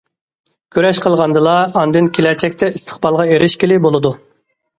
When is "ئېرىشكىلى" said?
3.35-3.79